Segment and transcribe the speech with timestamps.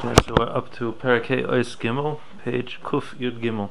[0.00, 3.68] So we're up to Parakei Ois Gimel, page Kuf Yud Gimel.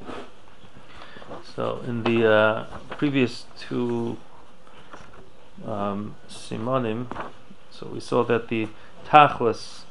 [1.55, 4.15] So in the uh, previous two
[5.65, 7.07] um, simonim,
[7.71, 8.67] so we saw that the
[9.07, 9.85] tachlis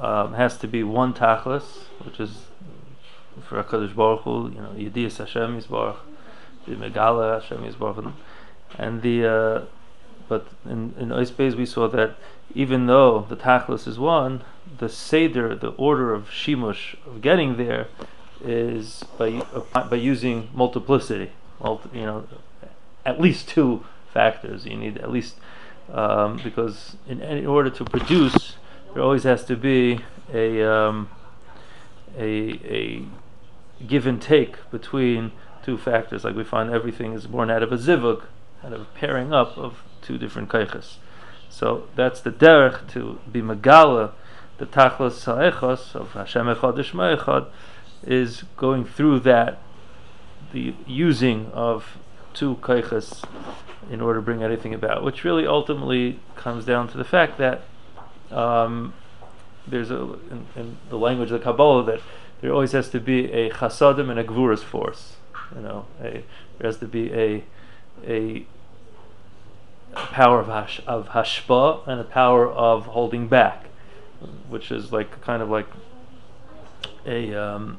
[0.00, 2.46] um, has to be one tachlis, which is
[3.46, 5.98] for Hakadosh Baruch Hu, you know, Yediyas Hashem Yisbarach,
[6.66, 8.12] the Megala Hashem Yisbarach,
[8.76, 9.64] and the uh,
[10.28, 12.16] but in in we saw that
[12.54, 14.42] even though the tachlis is one,
[14.78, 17.88] the seder, the order of shimush of getting there,
[18.44, 21.32] is by by using multiplicity.
[21.60, 22.24] Multi, you know,
[23.04, 24.66] at least two factors.
[24.66, 25.36] You need at least
[25.92, 28.56] um, because in, in order to produce,
[28.94, 30.00] there always has to be
[30.32, 31.10] a um,
[32.16, 32.28] a
[32.64, 33.04] a
[33.86, 36.24] give and take between two factors.
[36.24, 38.22] Like we find everything is born out of a zivug,
[38.64, 40.96] out of a pairing up of two different kaiches.
[41.50, 44.12] So that's the derech to be megala
[44.58, 47.46] the tachlos ha'echos of Hashem echad Echad
[48.04, 49.58] is going through that,
[50.52, 51.96] the using of
[52.34, 53.24] two kaiches
[53.90, 57.62] in order to bring anything about, which really ultimately comes down to the fact that
[58.30, 58.92] um,
[59.66, 60.00] there's a
[60.30, 62.00] in, in, the language of the Kabbalah that
[62.40, 65.16] there always has to be a chasadim and a gvuras force.
[65.54, 66.24] You know, a,
[66.58, 67.44] there has to be a
[68.06, 68.46] a
[69.94, 73.68] power of hash, of hashpa and a power of holding back
[74.48, 75.66] which is like kind of like
[77.06, 77.78] a um,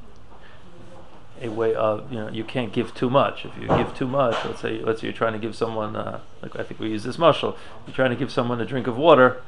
[1.42, 3.46] a way of you know you can't give too much.
[3.46, 6.22] If you give too much, let's say let's say you're trying to give someone uh,
[6.42, 7.58] like I think we use this muscle.
[7.86, 9.42] You're trying to give someone a drink of water,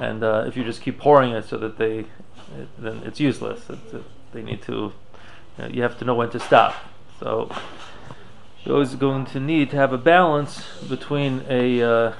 [0.00, 3.68] and uh, if you just keep pouring it so that they, it, then it's useless.
[3.68, 4.92] It's, it, they need to, you,
[5.58, 6.74] know, you have to know when to stop.
[7.20, 7.50] So
[8.66, 12.12] you're always going to need to have a balance between a uh,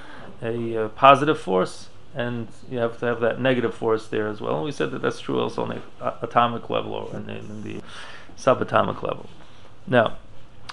[0.42, 4.56] a, uh, positive force and you have to have that negative force there as well.
[4.56, 5.68] And we said that that's true also on
[6.00, 7.80] the atomic level or in, in the
[8.38, 9.28] subatomic level.
[9.86, 10.16] Now,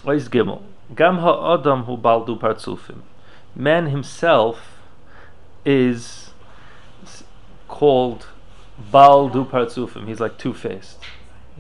[0.04, 0.62] what is Gimel?
[0.96, 3.02] Gam ha'adam hu baldu partsufim.
[3.56, 4.80] Man himself
[5.66, 6.30] is
[7.68, 8.28] called
[8.92, 10.08] baldu partsufim.
[10.08, 11.00] He's like two-faced.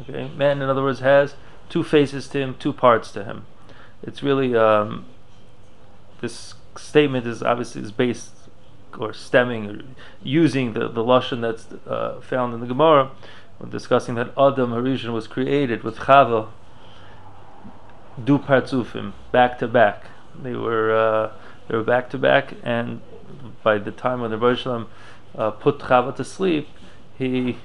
[0.01, 1.35] Okay, man, in other words, has
[1.69, 3.45] two faces to him, two parts to him.
[4.03, 5.05] It's really um,
[6.21, 8.31] this statement is obviously is based
[8.97, 9.81] or stemming or
[10.21, 13.11] using the, the lashon that's uh, found in the Gemara
[13.57, 16.49] when discussing that Adam Harishon was created with Chava
[18.23, 20.05] du partzufim back to back.
[20.41, 21.31] They were uh,
[21.67, 23.01] they were back to back, and
[23.63, 24.87] by the time when the Rebbe
[25.35, 26.67] uh, put Chava to sleep,
[27.17, 27.57] he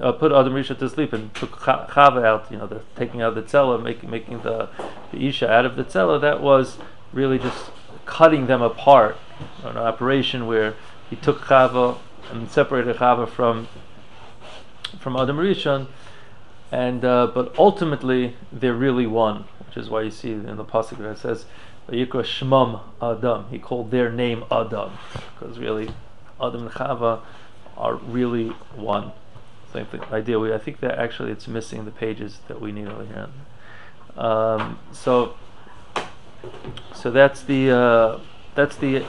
[0.00, 2.50] uh, put Adam Rishon to sleep and took Chava out.
[2.50, 4.68] You know, the taking out the tzela, making making the
[5.12, 6.20] the isha out of the tzela.
[6.20, 6.78] That was
[7.12, 7.70] really just
[8.06, 9.16] cutting them apart
[9.64, 10.74] an operation where
[11.08, 11.98] he took Chava
[12.30, 13.68] and separated Chava from
[14.98, 15.86] from Adam Rishon,
[16.70, 20.98] and uh, but ultimately they're really one, which is why you see in the pasuk
[20.98, 21.46] that it says
[21.88, 23.46] Yikra Shmam Adam.
[23.50, 24.92] He called their name Adam
[25.38, 25.90] because really
[26.40, 27.20] Adam and Chava
[27.76, 29.12] are really one.
[29.74, 30.38] Idea.
[30.38, 33.28] We, I think that actually it's missing the pages that we need over here.
[34.16, 35.34] Um, so,
[36.94, 38.20] so that's the uh,
[38.54, 39.04] that's the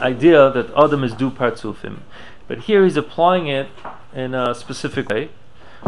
[0.00, 1.98] idea that Adam is du partzufim.
[2.46, 3.68] But here he's applying it
[4.14, 5.30] in a specific way,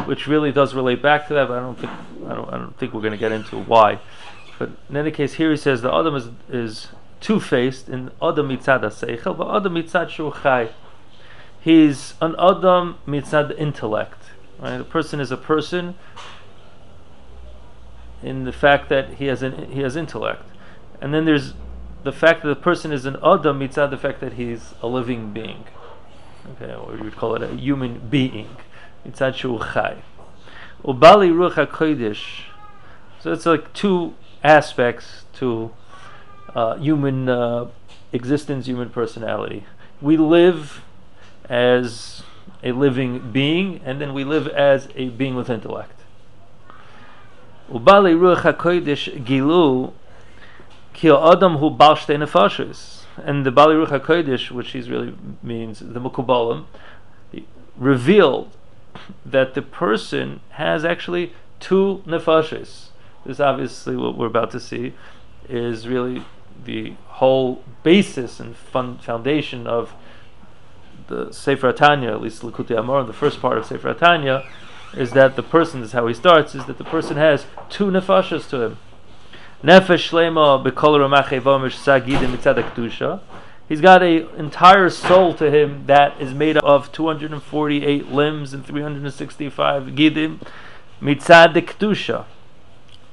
[0.05, 1.49] which really does relate back to that.
[1.49, 1.93] But I don't think
[2.27, 4.01] I don't, I don't think we're going to get into why.
[4.59, 6.89] But in any case, here he says the Adam is is
[7.21, 10.71] two faced in Adam mitzad seichel, but Adam mitzad shuchai.
[11.60, 14.22] He's an Adam mitzad intellect.
[14.59, 15.94] Right, a person is a person
[18.22, 20.44] in the fact that he has an he has intellect,
[21.00, 21.54] and then there's
[22.03, 25.32] the fact that the person is an Adam mitzad the fact that he's a living
[25.32, 25.65] being.
[26.53, 28.56] Okay, or you would call it a human being.
[29.06, 30.03] Mitzad shu chai.
[30.84, 32.44] Ubali ruach HaKodesh.
[33.21, 35.72] So it's like two aspects to
[36.54, 37.66] uh, human uh,
[38.12, 39.65] existence, human personality.
[40.00, 40.82] We live
[41.50, 42.22] as
[42.62, 46.01] a living being, and then we live as a being with intellect.
[47.71, 49.92] Ubali ruach HaKodesh gilu
[50.95, 53.04] Ki Adam hu balshtei nefashis.
[53.16, 56.65] And the Bali Ruach HaKodesh, which really means, the Mukubalim,
[57.77, 58.57] revealed
[59.25, 62.89] that the person has actually two nefashis.
[63.25, 64.95] This obviously what we're about to see
[65.48, 66.22] is really
[66.65, 69.95] the whole basis and foundation of
[71.10, 74.48] the Sefer Atanya, at least Likutei Amor, the first part of Sefer Atanya,
[74.95, 78.48] is that the person, is how he starts, is that the person has two nefashas
[78.48, 78.78] to him.
[79.62, 83.21] Nefesh shlema bekol ramache vomish sagid mitzad.
[83.68, 88.65] He's got an entire soul to him that is made up of 248 limbs and
[88.65, 90.41] 365 gidim,
[91.03, 92.24] mitzad kedusha.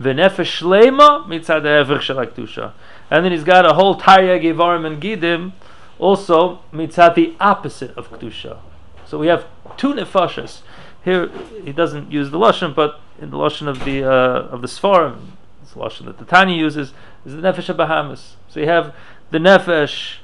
[0.02, 2.74] V'nefesh shlema mitzad de shel.
[3.12, 5.52] And then he's got a whole tarya gevarim and gidim,
[6.00, 8.60] also mitzad the opposite of kedusha.
[9.06, 9.46] So we have
[9.78, 10.62] two nefashas.
[11.04, 11.30] Here
[11.64, 15.20] he doesn't use the lashon, but in the lashon of the uh, of the svarim,
[15.62, 16.94] it's the lashon that the Tanya uses
[17.26, 18.36] is the nefesh of Bahamas.
[18.50, 18.94] So you have
[19.32, 20.18] the nefesh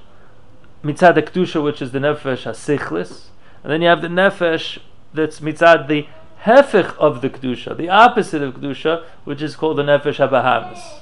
[0.83, 3.25] mitzad kedusha, which is the nefesh hasichlis,
[3.63, 4.79] and then you have the nefesh
[5.13, 6.07] that's mitzad the
[6.43, 11.01] hefich of the kedusha, the opposite of kedusha, which is called the nefesh habahamis,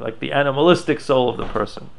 [0.00, 1.90] like the animalistic soul of the person.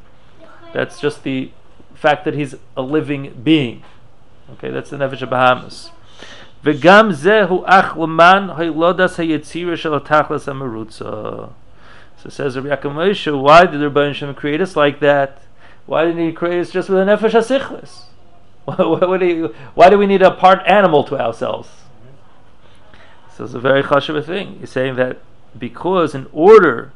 [0.74, 1.52] That's just the
[1.95, 3.83] fact that he's a living being.
[4.55, 5.91] Okay, that's the nefesh habahamis.
[6.65, 11.05] וגם זה הוא אך למען הילודת היצירה של התכלס המרוצה.
[12.19, 15.39] So says Rabbi Yaakov Moshe, why did the Rebbeinu Shem create us like that?
[15.87, 18.07] Why didn't he create us just with a nefesh hasichlis?
[18.65, 21.71] Why, do we need a part animal to ourselves?
[23.35, 24.59] So it's a very chashuv thing.
[24.61, 25.19] He's saying that
[25.59, 26.93] because in order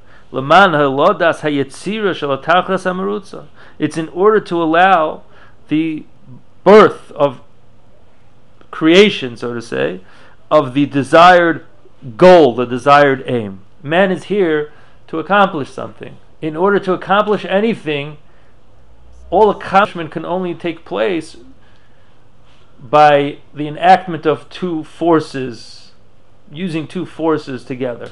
[3.79, 5.24] it's in order to allow
[5.69, 6.03] the
[6.63, 7.41] birth of
[8.71, 10.01] creation, so to say,
[10.51, 11.65] of the desired
[12.18, 13.62] goal, the desired aim.
[13.81, 14.71] Man is here
[15.07, 16.18] to accomplish something.
[16.41, 18.18] In order to accomplish anything,
[19.29, 21.38] all accomplishment can only take place
[22.79, 25.91] by the enactment of two forces,
[26.51, 28.12] using two forces together.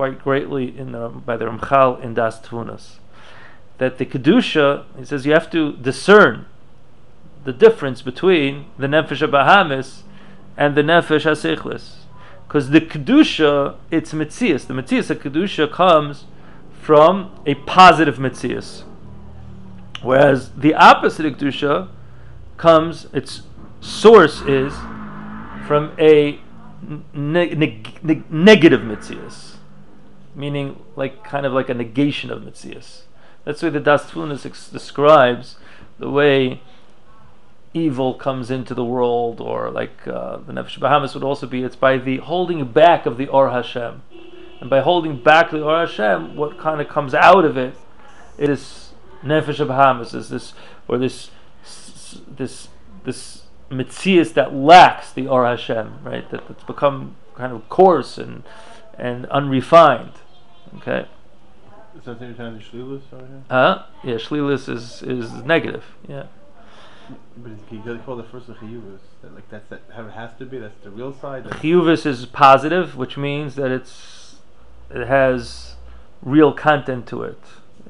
[0.00, 2.92] quite greatly in the, by the Ramchal in Das Tvunas.
[3.76, 6.46] That the Kedusha, he says you have to discern
[7.44, 10.04] the difference between the Nefesh Bahamis
[10.56, 11.96] and the Nefesh HaSichlis.
[12.48, 14.66] Because the Kedusha, it's Metzias.
[14.66, 16.24] The Metzias of Kedusha comes
[16.80, 18.84] from a positive Metzias.
[20.00, 21.90] Whereas the opposite of Kedusha
[22.56, 23.42] comes, its
[23.82, 24.72] source is
[25.66, 26.40] from a
[27.12, 29.58] ne- ne- ne- negative Metzias.
[30.34, 33.02] Meaning, like kind of like a negation of Metzias.
[33.44, 34.14] That's why the Das
[34.46, 35.56] ex- describes
[35.98, 36.60] the way
[37.72, 41.76] evil comes into the world, or like uh, the Nefesh Bahamas would also be, it's
[41.76, 44.02] by the holding back of the Or Hashem.
[44.60, 47.74] And by holding back the Or Hashem, what kind of comes out of it,
[48.38, 48.92] it is
[49.22, 50.52] Nefesh Bahamas, is this,
[50.88, 51.30] or this,
[52.28, 52.68] this,
[53.04, 56.28] this Mitzias that lacks the Or Hashem, right?
[56.30, 58.42] That, that's become kind of coarse and,
[58.98, 60.12] and unrefined.
[60.76, 61.06] Okay?
[61.98, 63.42] Is that the time Shlilis over here?
[63.50, 63.84] Huh?
[64.04, 65.84] Yeah, Shlilis is, is negative.
[66.08, 66.26] Yeah.
[67.36, 69.00] But you call the first a chiyuvus.
[69.22, 70.58] That, like that's that how it has to be.
[70.58, 71.44] That's the real side.
[71.44, 74.36] Chiyuvus is positive, which means that it's
[74.90, 75.74] it has
[76.22, 77.40] real content to it.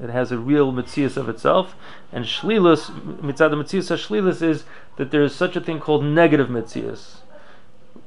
[0.01, 1.75] It has a real mitzias of itself.
[2.11, 2.89] And shlilus
[3.19, 4.63] mitzad mitzias shlilus is
[4.97, 7.17] that there is such a thing called negative mitzias.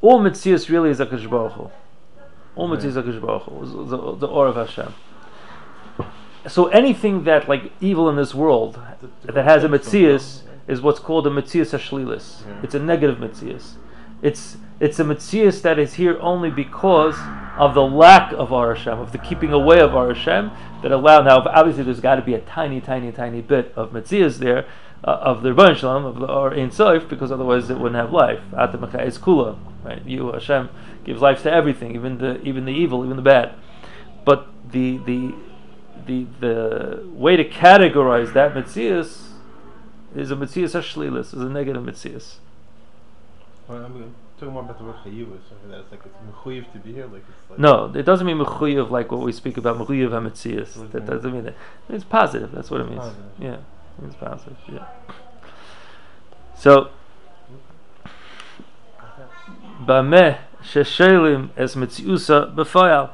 [0.00, 1.70] All mitzias really is a kishbaruch.
[2.56, 3.88] All mitzias is a kishbaruch.
[3.90, 4.94] The, the or of Hashem.
[6.46, 8.78] So anything that like evil in this world
[9.22, 12.46] that has a mitzias is what's called a Metzias Hashlilis.
[12.46, 12.60] Yeah.
[12.62, 13.74] It's a negative Metzias.
[14.22, 17.16] It's it's a Metzias that is here only because
[17.58, 20.50] of the lack of Ar Hashem, of the keeping away of Ar Hashem,
[20.82, 24.38] that allow now obviously there's got to be a tiny, tiny, tiny bit of Metzias
[24.38, 24.66] there,
[25.04, 27.96] uh, of the Ribbono Shel Olam, of the or Ein Sof, because otherwise it wouldn't
[27.96, 28.40] have life.
[28.52, 30.04] Atamachai is kula, right?
[30.06, 30.70] You Hashem
[31.04, 33.54] gives life to everything, even the even the evil, even the bad.
[34.24, 35.34] But the the
[36.06, 39.28] the the way to categorize that Metzias
[40.14, 42.36] is a Metzias Hashlilis, is a negative Metzias.
[43.68, 46.92] Well, I'm talking more about the word Chayuvah, so that like it's Mechuyev to be
[46.92, 50.10] here, like it's like No, it doesn't mean Mechuyev like what we speak about Mechuyev
[50.10, 50.90] HaMetzias.
[50.92, 51.54] That doesn't mean that.
[51.88, 53.00] It means positive, that's what it means.
[53.00, 53.24] Positive.
[53.38, 53.56] Yeah,
[54.04, 54.86] it's positive, yeah.
[56.56, 56.90] So,
[59.84, 63.10] Bameh Sheshelim es Metziusa Befayal.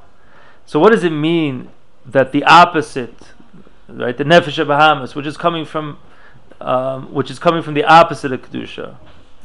[0.64, 1.68] So what does it mean
[2.06, 3.14] that the opposite,
[3.88, 5.98] right, the Nefesh Bahamas, which is coming from
[6.60, 8.96] um, which is coming from the opposite of kedusha,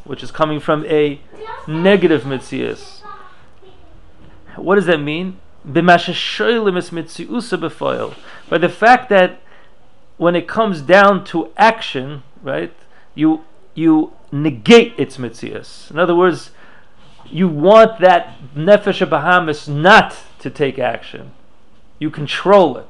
[0.04, 1.22] which is coming from a
[1.68, 3.02] negative mitzias.
[4.56, 5.40] What does that mean?
[5.64, 6.14] By the
[8.70, 9.40] fact that
[10.18, 12.74] when it comes down to action, right,
[13.16, 13.44] you
[13.74, 15.92] you negate its mitzias.
[15.92, 16.52] In other words,
[17.29, 21.32] you want that nefesh Bahamas not to take action.
[22.00, 22.88] You control it.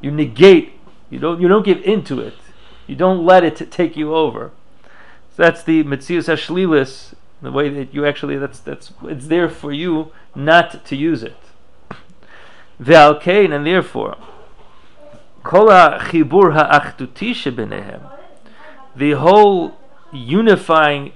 [0.00, 0.72] You negate.
[1.10, 1.40] You don't.
[1.40, 2.34] You don't give into it.
[2.86, 4.52] You don't let it take you over.
[5.34, 7.14] So that's the mitzias hashlilis.
[7.42, 11.36] The way that you actually that's that's it's there for you not to use it.
[12.80, 14.16] Ve'alkein and therefore,
[15.42, 18.10] kol chibur shebenehem,
[18.94, 19.76] the whole
[20.12, 21.12] unifying,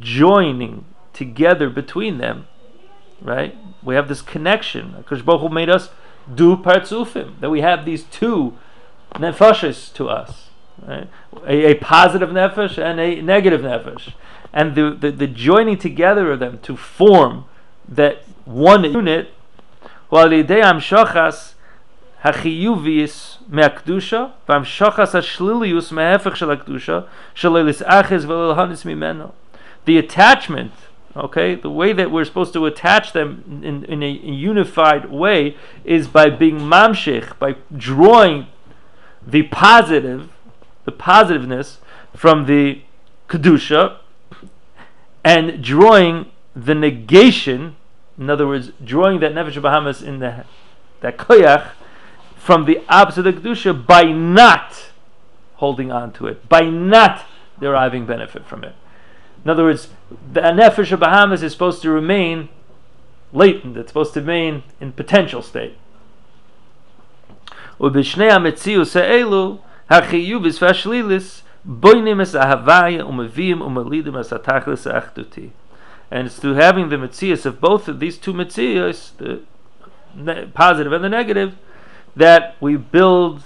[0.00, 2.46] joining together between them,
[3.20, 3.56] right?
[3.82, 5.04] We have this connection.
[5.08, 5.90] Hakadosh made us
[6.32, 8.56] do partzufim that we have these two
[9.14, 10.50] nefeshes to us,
[10.86, 11.08] right?
[11.46, 14.14] A, a positive nefesh and a negative nefesh,
[14.52, 17.44] and the, the the joining together of them to form
[17.88, 19.32] that one unit.
[29.84, 30.72] The attachment
[31.14, 36.08] Okay, the way that we're supposed to attach them in, in a, unified way is
[36.08, 38.46] by being mamshich, by drawing
[39.26, 40.30] the positive,
[40.84, 41.80] the positiveness
[42.16, 42.80] from the
[43.28, 43.98] kedusha,
[45.22, 47.76] and drawing the negation.
[48.16, 50.46] In other words, drawing that nefesh bahamas in the
[51.02, 51.72] that koyach
[52.36, 54.90] from the opposite of kedusha by not
[55.56, 57.26] holding on to it, by not
[57.60, 58.74] deriving benefit from it.
[59.44, 59.88] In other words,
[60.31, 62.49] the nefesh of Bahamas is supposed to remain
[63.33, 63.77] latent.
[63.77, 65.77] It's supposed to remain in potential state.
[67.79, 69.57] ובשני המציאוס האלו,
[69.89, 75.49] החיובס והשלילס, בוינים אס ההוויה ומביאים ומלידים אס התכלס האחדותי.
[76.09, 81.03] And it's through having the mitzias of both of these two mitzias, the positive and
[81.03, 81.55] the negative,
[82.15, 83.43] that we build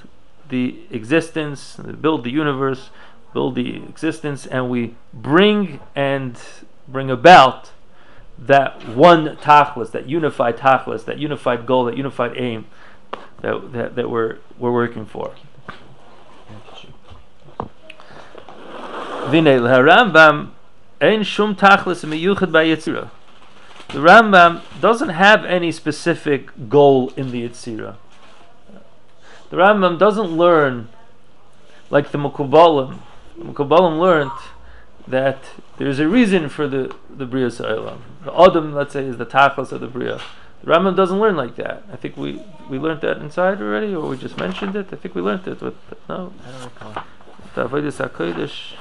[0.50, 2.90] the existence, build the universe,
[3.37, 6.41] build the existence, and we bring and
[6.89, 7.71] bring about
[8.39, 12.65] that one tachlis, that unified tachlis, that unified goal, that unified aim
[13.43, 15.35] that, that, that we're, we're working for.
[23.89, 27.97] The Rambam doesn't have any specific goal in the Yitzira.
[29.51, 30.89] The Rambam doesn't learn
[31.91, 33.01] like the Mukubalim
[33.55, 34.33] Kabbalah learned
[35.07, 35.39] that
[35.77, 38.01] there's a reason for the the Bria Sa'ilam.
[38.25, 40.21] The Adam, let's say, is the Tachlis of the Bria.
[40.63, 41.85] The Rambam doesn't learn like that.
[41.93, 44.89] I think we we learned that inside already, or we just mentioned it.
[44.93, 45.77] I think we learned it with
[46.09, 46.33] no.
[47.55, 48.75] The Avodah Hakodesh.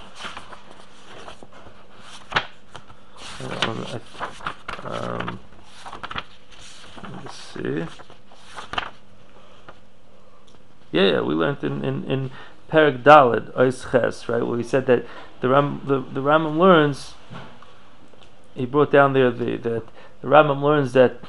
[4.83, 5.39] Um,
[7.23, 7.85] let's see.
[10.91, 12.31] Yeah, yeah, we learned in in, in
[12.67, 14.45] Perak Dalid Ois Ches, right?
[14.45, 15.05] Where he said that
[15.41, 17.13] the Ram the, the Rambam learns.
[18.55, 19.83] He brought down there the that
[20.21, 21.19] the Rambam learns that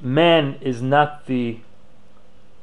[0.00, 1.58] man is not the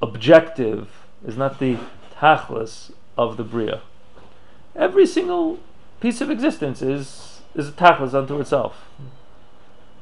[0.02, 0.90] objective,
[1.26, 1.78] is not the
[2.16, 3.82] tachlis of the bria.
[4.76, 5.60] Every single
[6.00, 8.86] piece of existence is is a tachlis unto itself.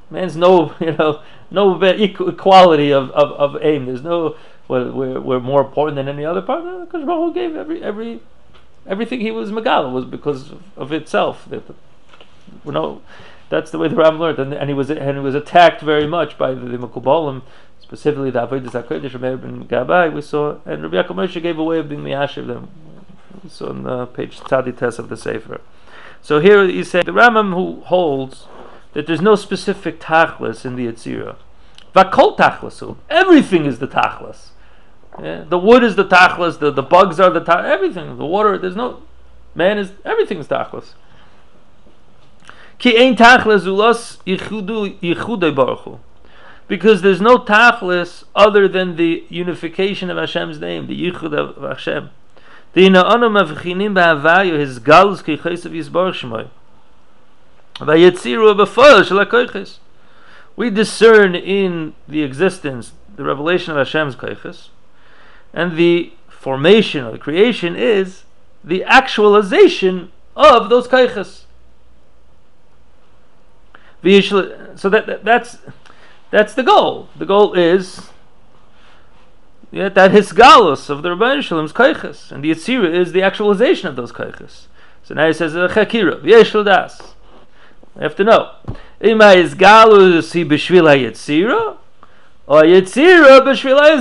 [0.10, 3.86] Man's no, you know, no equality of, of, of aim.
[3.88, 4.36] There's no
[4.68, 6.64] we're, we're, we're more important than any other part.
[6.88, 8.22] Because Baruch gave every every
[8.86, 11.46] everything he was Megala was because of, of itself.
[11.50, 11.64] That
[12.66, 13.02] you know,
[13.50, 16.08] that's the way the Ram learned, and, and he was and he was attacked very
[16.08, 17.42] much by the, the Mekubalim,
[17.82, 20.14] specifically the Avodah Hakodesh Meir ben Gabai.
[20.14, 22.70] We saw, and Rabbi Yaakov Moshe gave a way of being miyashiv them.
[23.44, 25.62] We saw on the page Tzadi of the Sefer.
[26.22, 28.48] So here he said the Rambam who holds
[28.94, 31.36] that there's no specific tachlis in the Yitzira.
[31.94, 32.98] Vakol tachlisu.
[33.10, 34.50] Everything is the tachlis.
[35.22, 35.44] Yeah?
[35.48, 38.18] The wood is the tachlis, the, the bugs are the tachlis, everything.
[38.18, 39.04] The water, there's no,
[39.54, 40.94] man is, everything is tachlis.
[42.80, 43.66] Ki tachlis
[46.68, 52.10] because there's no tachlis other than the unification of Hashem's name, the yichud of Hashem.
[52.74, 56.50] The ina anam avchinim ba'avayu his galus ki chayes of yisbarach shmoy.
[57.76, 59.80] Vayetziru ha
[60.56, 64.70] We discern in the existence, the revelation of Hashem's kaiches,
[65.54, 68.24] and the formation or the creation is
[68.64, 71.44] the actualization of those kaiches.
[74.76, 75.58] So that, that, that's
[76.32, 77.08] that's the goal.
[77.16, 78.10] The goal is
[79.72, 83.88] yeah, that hisgalus of the Ribbono Shel Olam's kaiches, and the Yitzira is the actualization
[83.88, 84.66] of those kaiches.
[85.04, 87.14] So now he says chakira v'yesh das.
[87.96, 88.52] You have to know.
[89.00, 91.78] Ima is galus he b'shvil ha-yitzira,
[92.62, 93.96] b'shvilay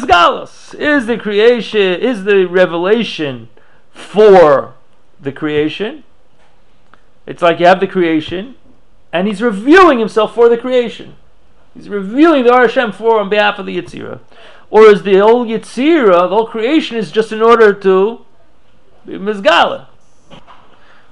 [0.79, 3.49] is the creation, is the revelation
[3.91, 4.75] for
[5.21, 6.05] the creation.
[7.27, 8.57] It's like you have the creation,
[9.13, 11.17] and he's revealing himself for the creation.
[11.75, 14.21] He's revealing the Ar Hashem for on behalf of the Yitzira.
[14.71, 18.25] Or is the whole Yitzira, the whole creation is just in order to
[19.07, 19.87] be Mizgala.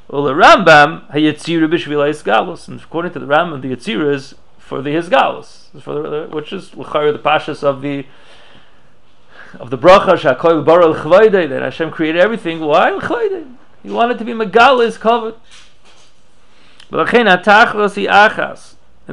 [0.09, 4.35] Well, the Rambam, Hayitzira Bishvilais Galus, and according to the Rambam, the Yitzira is
[4.71, 6.77] for the Hizgalus, for the, which is the
[7.25, 8.07] Pashas of the
[9.59, 12.61] of the bracha Shakoil Baral Chvayde, that Hashem created everything.
[12.61, 13.57] Why Chvayde?
[13.83, 15.35] He wanted to be Megal is covered.
[16.93, 17.09] And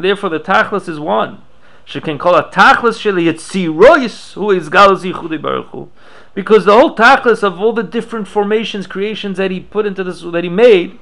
[0.04, 1.42] therefore the Tachlis is one.
[1.86, 5.90] She can call a Tachlis Sheli Yitzirois, who is Gal Zichudi Baruch
[6.36, 10.22] Because the whole Tachlis of all the different formations, creations that he put into this,
[10.22, 11.00] that he made,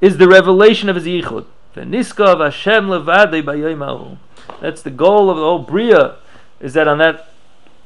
[0.00, 1.46] is the revelation of his Yichud.
[1.74, 4.18] V'niska of Hashem levadei
[4.60, 6.16] That's the goal of the whole Bria,
[6.60, 7.28] is that on that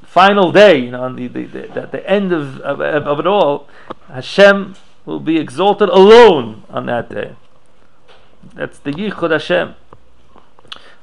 [0.02, 3.26] final day, you know, on the, the, the at the end of, of, of it
[3.26, 3.68] all,
[4.08, 7.34] Hashem will be exalted alone on that day.
[8.54, 9.74] That's the Yichud Hashem.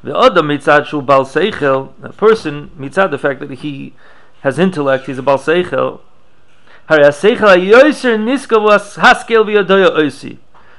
[0.03, 3.93] The other mitzad shu bal seichel, a person mitzad the fact that he
[4.41, 6.01] has intellect, he's a bal seichel.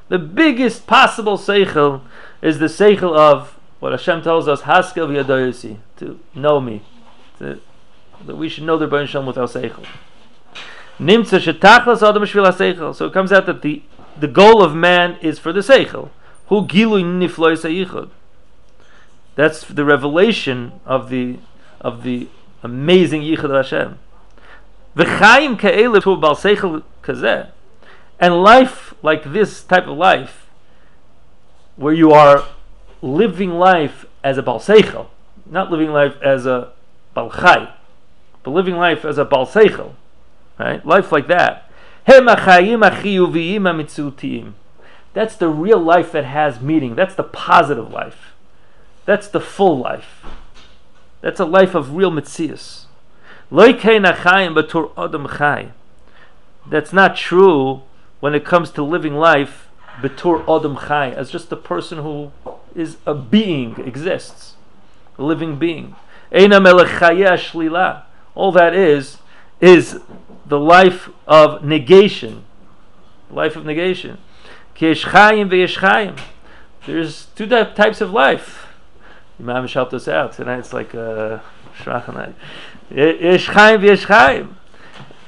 [0.08, 2.02] The biggest possible seichel
[2.40, 6.82] is the seichel of what Hashem tells us, haskel v'yadoyosi, to know me,
[7.38, 7.60] to
[8.24, 9.84] that we should know the Ribbono Shel Olam with our seichel.
[10.98, 12.94] Nimtza shetachlas adam shvil.
[12.94, 13.82] So it comes out that the
[14.18, 16.10] the goal of man is for the seichel.
[16.48, 18.10] Who gilu nifloy seichel.
[19.34, 21.38] That's the revelation of the
[21.80, 22.28] of the
[22.62, 23.98] amazing yichud Hashem.
[24.96, 27.50] V'chaim ke'ele to bal seichel kazeh.
[28.18, 30.48] And life like this type of life,
[31.76, 32.44] where you are
[33.02, 35.08] living life as a bal seichel,
[35.44, 36.72] not living life as a
[37.14, 37.72] bal chai
[38.46, 39.94] but living life as a balseichel,
[40.56, 40.86] right?
[40.86, 41.68] Life like that.
[42.06, 42.22] That's
[45.36, 46.94] the real life that has meaning.
[46.94, 48.34] That's the positive life.
[49.04, 50.24] That's the full life.
[51.22, 52.84] That's a life of real mitzias.
[56.70, 57.82] That's not true
[58.26, 59.70] when it comes to living life
[60.02, 62.32] betur adam chai, as just a person who
[62.74, 64.56] is a being, exists,
[65.16, 65.94] a living being.
[66.32, 66.48] All
[68.50, 69.18] that is
[69.60, 70.00] is
[70.44, 72.42] the life of negation.
[73.30, 74.18] Life of negation.
[74.74, 75.04] There's
[77.36, 78.66] two types of life.
[79.38, 80.58] Imam helped us out tonight.
[80.58, 81.40] It's like a uh,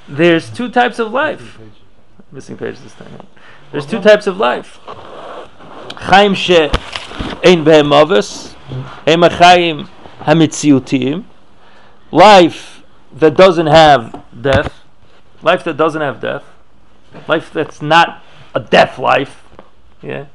[0.08, 1.60] There's two types of life.
[2.30, 3.26] Missing page this time.
[3.72, 4.80] There's two types of life.
[5.96, 8.54] Chaim she ein behem avos,
[9.06, 9.88] hem chaim.
[12.10, 14.80] Life that doesn't have death,
[15.42, 16.44] life that doesn't have death,
[17.26, 18.22] life that's not
[18.54, 19.42] a death life,
[20.02, 20.26] yeah.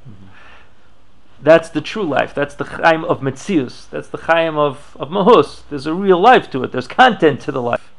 [1.41, 2.33] That's the true life.
[2.33, 3.89] That's the chaim of Metzius.
[3.89, 5.63] That's the chaim of, of Mahus.
[5.69, 6.71] There's a real life to it.
[6.71, 7.92] There's content to the life.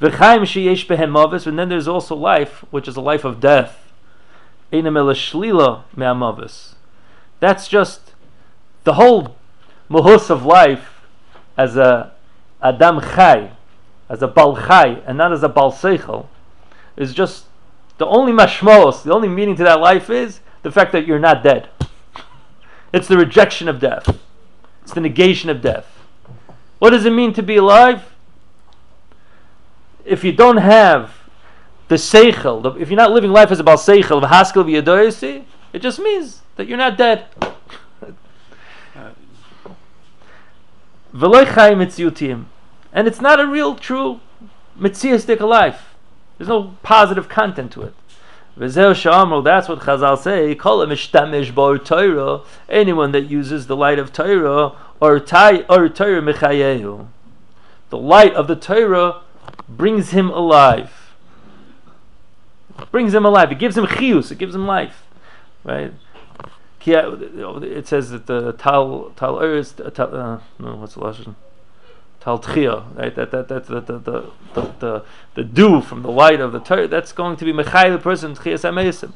[0.00, 3.92] V'chaim sheyesh behem mavis, and then there's also life, which is a life of death.
[4.72, 6.74] Einam shlila me'amavis.
[7.40, 8.14] That's just
[8.84, 9.36] the whole
[9.90, 11.02] Mahus of life
[11.56, 12.12] as a
[12.62, 13.52] Adam Chai,
[14.08, 16.26] as a balchai and not as a balseichel
[16.96, 17.44] is just
[17.98, 21.42] the only mashmos, the only meaning to that life is the fact that you're not
[21.42, 21.68] dead.
[22.92, 24.18] It's the rejection of death.
[24.82, 25.86] It's the negation of death.
[26.78, 28.04] What does it mean to be alive?
[30.06, 31.12] If you don't have
[31.88, 35.98] the seichel, if you're not living life as a balseichel of haskel v'yadoyasi, it just
[35.98, 37.26] means that you're not dead.
[42.92, 44.20] And it's not a real, true
[44.78, 45.94] mitziastic life.
[46.38, 47.94] There's no positive content to it.
[48.56, 50.54] That's what Chazal say.
[50.54, 52.42] Call him mishtamesh Torah.
[52.68, 57.08] Anyone that uses the light of Torah or Torah mechayehu.
[57.90, 59.22] The light of the Torah
[59.68, 61.14] brings him alive.
[62.90, 63.52] Brings him alive.
[63.52, 64.30] It gives him chiyus.
[64.30, 65.04] It gives him life.
[65.64, 65.92] Right?
[66.88, 71.34] It says that the tal tal uh, no, what's the lesson?
[72.26, 73.14] Taltchia, right?
[73.14, 75.04] That, that, that's the, the, the,
[75.34, 78.34] the, dew from the light of the Torah, that's going to be Mechai the person,
[78.34, 79.12] HaMesim.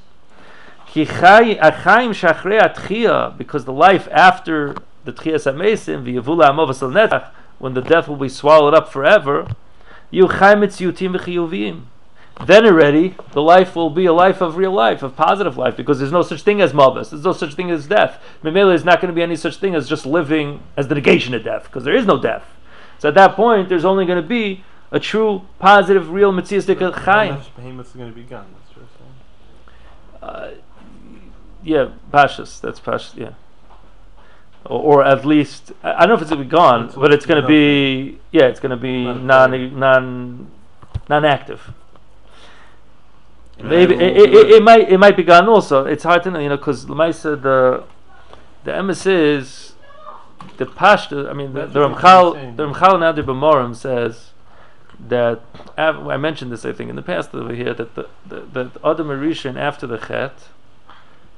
[3.36, 8.28] Because the life after the Tchias HaMesim, V'yavula Amovas Netach, when the death will be
[8.28, 9.48] swallowed up forever,
[12.46, 15.98] then already the life will be a life of real life, of positive life, because
[15.98, 18.22] there's no such thing as mavis, there's no such thing as death.
[18.42, 21.34] Memela is not going to be any such thing as just living as the negation
[21.34, 22.44] of death, because there is no death.
[22.98, 27.14] So at that point, there's only going to be a true, positive, real Metzias How
[27.14, 27.38] Chayim.
[27.38, 28.46] much behemoths is going to be gone?
[28.54, 28.88] That's
[30.20, 30.28] what.
[30.28, 30.50] Uh,
[31.62, 32.60] yeah, Pashas.
[32.60, 33.16] That's Pashas.
[33.16, 33.32] Yeah.
[34.66, 37.26] Or, or at least I don't know if it's gonna be gone, It's but it's
[37.26, 39.72] gonna be yeah, it's gonna be non active.
[39.72, 40.50] non
[41.08, 41.72] non-active.
[43.62, 45.84] Maybe it, it, it, it might it might be gone also.
[45.84, 47.84] It's hard to know, you know, because Lemaisa the
[48.64, 49.74] the emes is
[50.56, 51.28] the pashta.
[51.28, 54.30] I mean, the, the Ramchal the Ramchal Nadir B'Morim says
[55.08, 55.40] that
[55.76, 59.08] I mentioned this I think in the past over here that the the, the Adam
[59.08, 60.48] Harishon after the Chet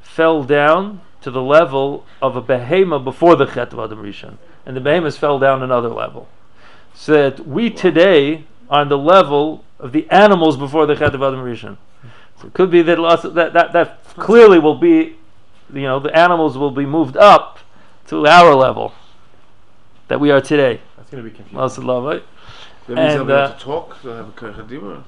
[0.00, 4.76] fell down to the level of a behema before the Chet of Adam Rishon, and
[4.76, 6.28] the behemoths fell down another level.
[6.94, 11.22] So that we today are on the level of the animals before the Chet of
[11.22, 11.76] Adam Rishon.
[12.40, 15.16] So it could be that lots that, that that clearly will be,
[15.72, 17.61] you know, the animals will be moved up
[18.08, 18.92] to our level
[20.08, 20.80] that we are today.
[20.96, 21.58] That's going to be confusing.
[21.58, 22.22] Lots of love, right?
[22.87, 24.02] That means they'll And, be uh, to talk.
[24.02, 25.04] They'll have a koyach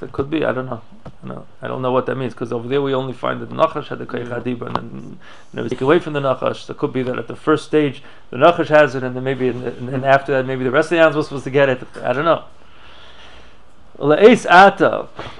[0.00, 0.44] That could be.
[0.44, 0.82] I don't know.
[1.06, 3.40] I don't know, I don't know what that means because over there we only find
[3.40, 5.18] that the Nachash had the Koyach Hadibur and then
[5.52, 6.64] you know, take away from the Nachash.
[6.64, 9.22] So it could be that at the first stage the Nachash has it and then
[9.22, 11.44] maybe in the, and then after that maybe the rest of the animals were supposed
[11.44, 11.82] to get it.
[12.02, 12.44] I don't know.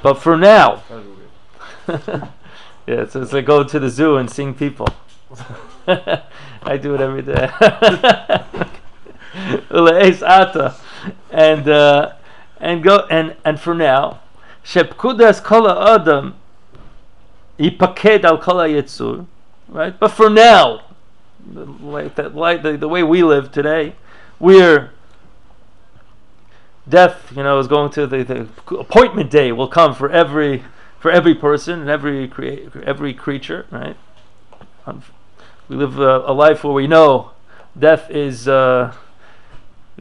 [0.02, 2.28] But for now, That'll be weird.
[2.86, 4.88] yeah, so it's like going to the zoo and seeing people.
[5.86, 7.50] I do it every day.
[11.30, 12.12] And uh,
[12.62, 14.20] and go and and for now,
[14.64, 16.36] shepkudas kol adam
[17.58, 19.26] yipaked al kol yitzur,
[19.68, 19.98] right?
[20.00, 20.82] But for now,
[21.44, 23.96] the, like that, like the, the way we live today,
[24.38, 24.92] we're
[26.88, 27.32] death.
[27.36, 28.48] You know, is going to the, the
[28.78, 30.64] appointment day will come for every
[30.98, 33.96] for every person and every crea- every creature, right?
[34.86, 35.02] Um,
[35.68, 37.30] We live a, a life where we know
[37.78, 38.92] death is uh,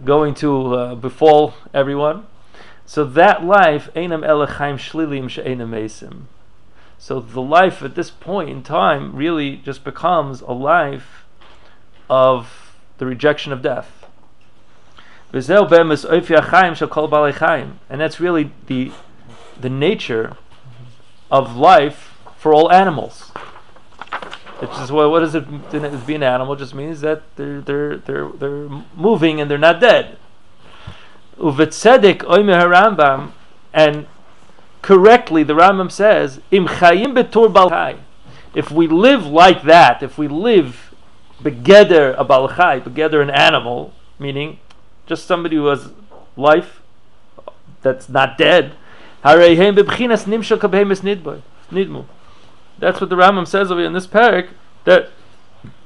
[0.03, 2.27] going to uh, befall everyone.
[2.91, 6.23] So that life, einam elechaim shlilim she'einam mesim.
[6.97, 11.23] So the life at this point in time really just becomes a life
[12.09, 14.05] of the rejection of death.
[15.31, 15.41] And
[18.01, 18.91] that's really the
[19.57, 20.35] the nature
[21.31, 23.31] of life for all animals.
[24.61, 26.57] It's just what, what does it to be an animal?
[26.57, 30.17] Just means that they're they're they're they're moving and they're not dead.
[31.41, 33.31] Uvetzedek oimer Rambam,
[33.73, 34.07] and
[34.81, 37.95] correctly the Rambam says im chayim betur bal chai.
[38.53, 40.93] If we live like that, if we live
[41.41, 44.59] begeder a bal chai, begeder an animal, meaning
[45.07, 45.89] just somebody who has
[46.37, 46.81] life
[47.81, 48.73] that's not dead.
[49.23, 49.55] That's what
[53.09, 54.49] the Rambam says over in this parak
[54.85, 55.09] that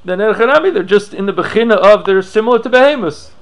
[0.04, 3.32] the Nerchanami they're just in the bechina of they're similar to behemoths.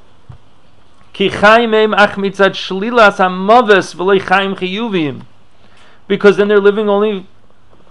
[6.06, 7.26] Because then they're living only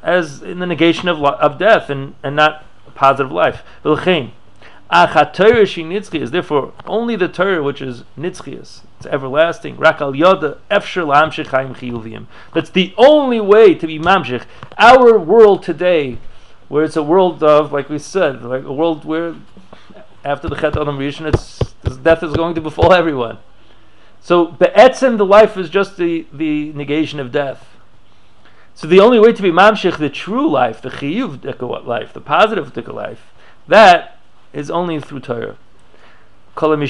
[0.02, 3.64] as in the negation of of death and and not positive life.
[6.32, 9.78] Therefore, only the Torah which is nitzchias, it's everlasting.
[9.78, 12.26] Rak al yoda efshir lamshich chaim chiyuvim.
[12.54, 14.44] That's the only way to be mamshich.
[14.78, 16.20] Our world today,
[16.68, 19.36] where it's a world of, like we said, like a world where
[20.24, 21.63] after the Chet Adam Rishon, it's
[21.96, 23.38] this death is going to befall everyone.
[24.22, 27.70] So be'etzem, the life is just the, the negation of death.
[28.76, 32.76] So the only way to be mamshich, the true life, the chiyuv life, the positive
[32.88, 33.32] life,
[33.68, 34.18] that
[34.52, 35.58] is only through Torah.
[36.56, 36.82] And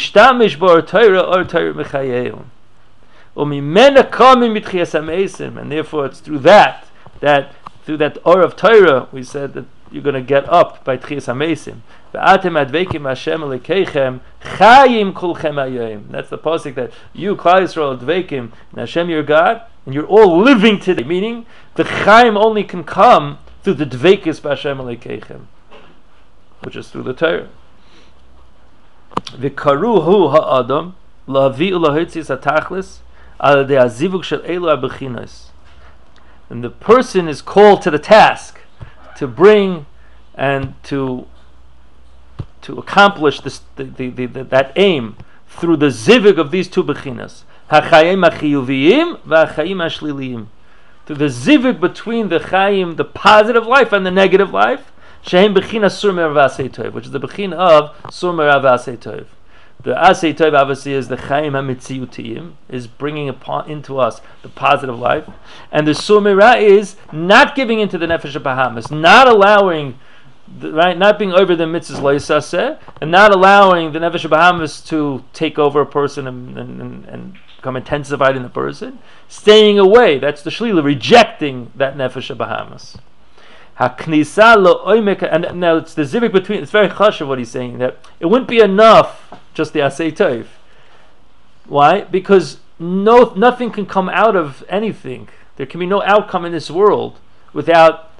[5.72, 6.88] therefore it's through that
[7.20, 7.54] that
[7.86, 11.32] through that or of Torah we said that you're going to get up by tchias
[11.32, 11.82] hamesim.
[12.13, 16.10] Ve'atem advekim Hashem lekeichem chayim kulchem hayom.
[16.10, 20.39] That's the pasuk that you Klal Yisrael advekim and Hashem your God, and you're all
[20.41, 21.03] living today.
[21.03, 25.41] Meaning the chayim only can come through the dvekis b'Hashem lekeichem,
[26.63, 27.49] which is through the Torah.
[29.34, 30.95] V'karuhu ha'adam
[31.27, 32.99] lavi ulahitzis atachlis
[33.39, 35.49] al de azivuk shel elu abechinos.
[36.49, 38.60] And the person is called to the task
[39.17, 39.86] to bring
[40.36, 41.28] and to
[42.62, 46.84] to accomplish this the, the, the, the, that aim through the zivug of these two
[46.84, 47.43] bechinas.
[47.69, 50.47] Hachayim hachiyuviyim v'achayim hashliliyim.
[51.06, 54.91] Through the zivug between the chayim, the positive life, and the negative life.
[55.21, 59.26] Shehem bechina sur meravasei tov, which is the bechina of sur meravasei tov.
[59.84, 64.98] The asei tov obviously is the chayim hamitziyutiyim, is bringing upon into us the positive
[64.98, 65.30] life,
[65.72, 70.00] and the Sumira is not giving into the nefesh of Bahamas, not allowing
[70.60, 75.24] the, right, not being over the mitzvahs loisaseh, and not allowing the nefesh bahamas to
[75.34, 80.19] take over a person and, and, and, become intensified in the person, staying away.
[80.19, 82.98] That's the shlila, rejecting that nefesh bahamas.
[83.80, 86.62] Haknisa lo oimek, and now it's the zivik between.
[86.62, 90.12] It's very hush of what he's saying that it wouldn't be enough just the asay
[90.12, 90.46] toif.
[91.66, 92.02] Why?
[92.02, 95.30] Because no, nothing can come out of anything.
[95.56, 97.20] There can be no outcome in this world
[97.54, 98.12] without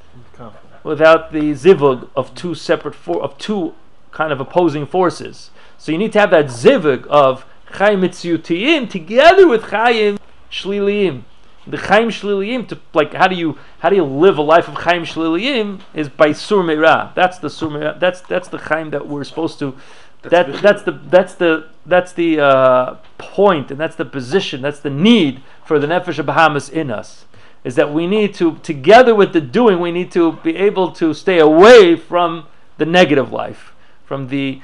[0.84, 3.74] without the zivug of two separate for, of two
[4.12, 5.50] kind of opposing forces.
[5.78, 10.20] So you need to have that zivug of chayim together with chayim
[10.52, 11.24] shliliyim.
[11.66, 14.76] The chayim shliliyim to like how do you how do you live a life of
[14.76, 17.14] chayim shliliyim is by sur meira.
[17.16, 18.00] That's the sur meira.
[18.00, 19.76] That's that's the chayim that we're supposed to.
[20.22, 24.62] That's That that's the that's the that's the uh, point and that's the position.
[24.62, 27.26] That's the need for the nefesh of Bahamas in us
[27.64, 31.14] is that we need to, together with the doing, we need to be able to
[31.14, 32.46] stay away from
[32.78, 33.74] the negative life,
[34.04, 34.62] from the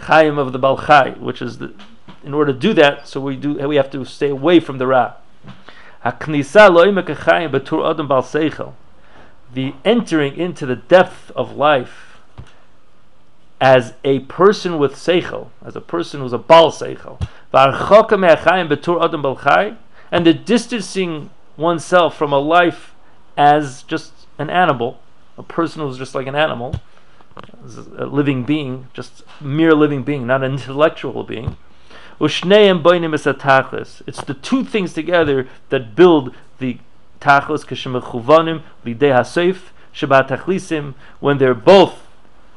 [0.00, 1.72] chayim of the balchai, which is the.
[2.24, 4.86] In order to do that, so we do we have to stay away from the
[4.88, 5.14] ra.
[9.52, 12.18] The entering into the depth of life
[13.60, 17.18] as a person with seichel, as a person who's a bal seichel,
[20.12, 22.94] and the distancing oneself from a life
[23.36, 25.00] as just an animal,
[25.38, 26.80] a person who's just like an animal,
[27.96, 31.56] a living being, just mere living being, not an intellectual being.
[32.18, 36.78] It's the two things together that build the
[37.20, 39.58] tachlis k'shemechuvanim lidei hasef
[39.94, 42.06] shabbat tachlisim when they're both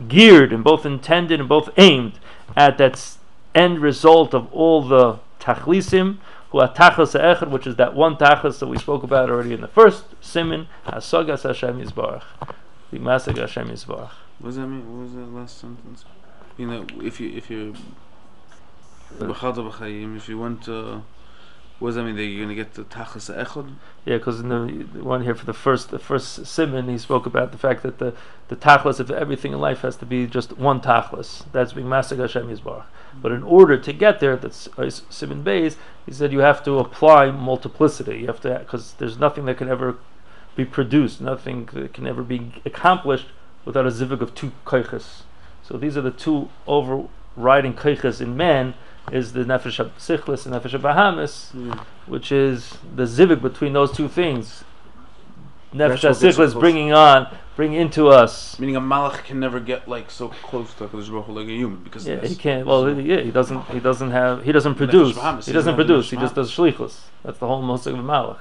[0.08, 2.14] geared and both intended and both aimed
[2.56, 3.18] at that
[3.54, 6.18] end result of all the tachlisim
[6.52, 9.62] who are tachlis ha'echad, which is that one tachlis that we spoke about already in
[9.62, 12.24] the first simin, hasagas Hashem Yisbarach,
[12.92, 14.12] the masag Hashem Yisbarach.
[14.40, 14.90] What does that mean?
[14.92, 16.06] What was that last sentence?
[16.58, 17.76] You know, if you if you
[19.20, 21.04] if you want to,
[21.80, 22.16] what does that mean?
[22.16, 23.74] That you're gonna get the tachas echad?
[24.06, 27.52] Yeah, because in the, one here for the first the first simin, he spoke about
[27.52, 28.14] the fact that the
[28.50, 31.46] the tachlis of everything in life has to be just one tachlis.
[31.52, 32.86] That's being masag Hashem Yisbarach.
[33.22, 35.78] But in order to get there, that's uh, simin beis.
[36.06, 38.20] He said you have to apply multiplicity.
[38.20, 39.98] You have to because there's nothing that can ever
[40.56, 43.28] be produced, nothing that can ever be accomplished
[43.64, 45.22] without a zivig of two koiches.
[45.64, 48.74] So these are the two overriding koiches in man
[49.12, 51.74] is the nefesh sichlis and nefesh bahamis Yeah.
[51.74, 52.12] Hmm.
[52.12, 54.64] which is the zivik between those two things.
[55.74, 58.58] Nefesh That's what is bringing on, bring into us.
[58.60, 61.52] Meaning a malach can never get like so close to Hakadosh Baruch Hu like a
[61.52, 62.66] human because Yeah, he can't.
[62.66, 63.66] Well, So- yeah, he doesn't.
[63.66, 64.44] He doesn't have.
[64.44, 65.16] He doesn't produce.
[65.16, 66.10] Bahamas, He he doesn't produce.
[66.10, 67.02] He just does shlichus.
[67.24, 68.38] That's the whole mosig of Malach.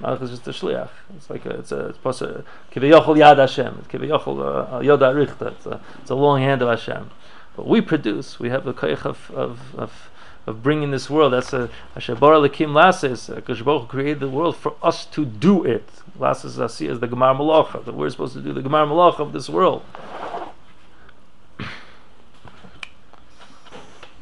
[0.00, 0.90] Malach is just a shliach.
[1.16, 1.50] It's like a.
[1.58, 1.88] It's a.
[1.88, 2.44] It's supposed uh, to.
[2.72, 3.78] Kiviyachol yad Hashem.
[3.80, 5.52] It's kiviyachol uh, uh, yod arichta.
[5.52, 5.80] It's a.
[6.00, 7.10] It's a long hand of Hashem.
[7.58, 8.38] But we produce.
[8.38, 9.74] We have the koich of of.
[9.74, 10.10] of
[10.46, 13.28] of bringing this world, that's a Asher bara lekim lasis.
[13.28, 15.86] Hakadosh Baruch Hu created the world for us to do it.
[16.18, 19.34] Lasis asi is the gemar malacha that we're supposed to do the gemar malacha of
[19.34, 19.82] this world.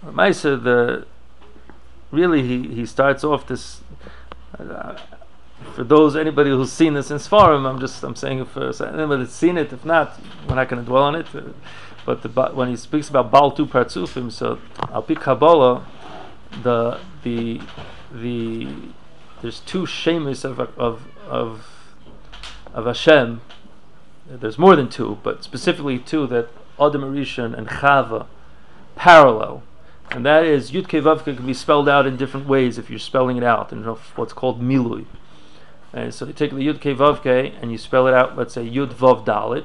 [0.05, 1.07] Maisa, the
[2.11, 3.83] really he, he starts off this.
[4.59, 4.99] Uh,
[5.75, 9.23] for those anybody who's seen this in Sfarim, I'm just I'm saying if uh, anybody
[9.23, 10.19] that's seen it, if not,
[10.49, 11.27] we're not going to dwell on it.
[11.33, 11.43] Uh,
[12.07, 14.59] but the, when he speaks about Baal Tu Partzufim, so
[14.93, 15.85] Al Pi Kabbalah,
[16.63, 17.61] the the
[18.13, 18.69] the
[19.43, 21.67] there's two shemis of of of
[22.73, 23.43] of Hashem.
[24.29, 26.49] There's more than two, but specifically two that
[26.81, 28.27] Adam Rishon and Chava
[28.95, 29.63] parallel,
[30.11, 33.37] and that is Yud Kei can be spelled out in different ways if you're spelling
[33.37, 35.07] it out in what's called Milui.
[35.93, 38.37] And so you take the Yud Kei Vav Kei and you spell it out.
[38.37, 39.65] Let's say Yud Vav Dalit.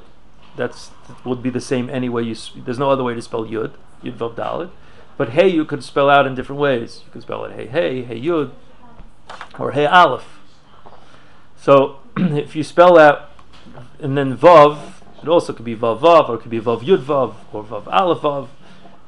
[0.55, 0.91] That's
[1.23, 2.23] would be the same anyway.
[2.23, 4.71] You there's no other way to spell Yud Yud Vav Dalit.
[5.17, 7.01] But Hey you could spell out in different ways.
[7.05, 8.51] You could spell it Hey Hey Hey Yud
[9.57, 10.39] or Hey Aleph.
[11.55, 13.29] So if you spell out
[13.99, 17.03] and then Vav, it also could be Vav Vav or it could be Vav Yud
[17.03, 18.47] Vav or Vav Aleph Vav.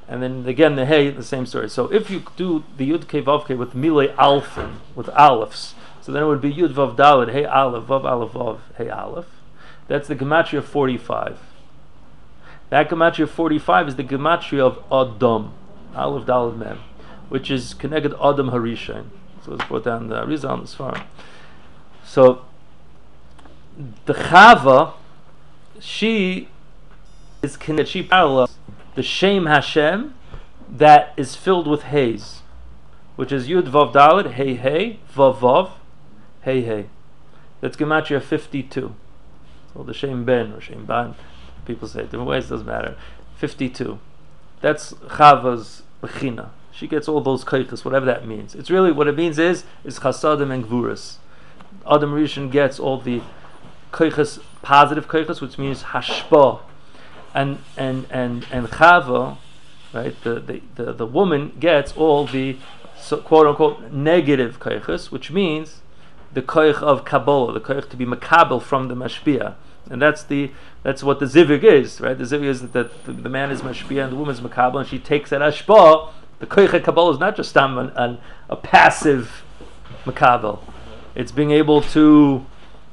[0.08, 1.70] And then again the Hey, the same story.
[1.70, 6.12] So if you do the Yud Kei Vav Kei with Milui alfin, with Alephs, so
[6.12, 9.43] then it would be Yud Vav Dalet, Hey Aleph, Vav Aleph Vav, Hey Aleph.
[9.88, 11.40] That's the Gematria of 45.
[12.70, 15.54] That Gematria of 45 is the Gematria of Adam,
[15.96, 16.80] Aleph Dalet Mem,
[17.30, 19.06] which is connected Adam Harishon.
[19.46, 21.02] So it's brought down the Arizal on this farm.
[22.06, 22.46] So
[24.06, 24.94] the Chava,
[25.80, 26.48] she
[27.42, 28.58] is connected, she parallels
[28.96, 30.14] the Shem Hashem
[30.70, 32.42] that is filled with haze,
[33.16, 35.72] which is Yud Vav Dalet, Hey Hey, Vav Vav,
[36.42, 36.86] Hey Hey.
[37.62, 38.96] That's Gematria 52.
[39.74, 41.16] So the Shem Ben or Shem Ban.
[41.66, 42.50] people say it different ways.
[42.50, 42.96] Doesn't matter.
[43.38, 44.00] Fifty-two.
[44.62, 46.50] That's Chava's bechina.
[46.72, 48.56] She gets all those kaichas, whatever that means.
[48.56, 51.18] It's really what it means is is chasadim and gvuras.
[51.90, 53.22] Adam Rishon gets all the
[53.92, 56.62] kaichas, positive kaichas, which means hashpa,
[57.34, 59.38] and and and and Chava,
[59.94, 60.16] right?
[60.24, 62.58] The the the, the woman gets all the
[63.00, 65.82] so, quote unquote negative kaichas, which means
[66.34, 69.56] the koich of Kabbalah, the koich to be makabel from the mashpia,
[69.90, 72.18] and that's the that's what the zivig is, right?
[72.18, 74.88] The zivig is that the, the man is mashpia and the woman is makabel, and
[74.88, 76.12] she takes that ashpa.
[76.40, 78.18] The koich of Kabbalah is not just an, an,
[78.50, 79.44] a passive
[80.06, 80.60] makabel;
[81.16, 82.46] it's being able to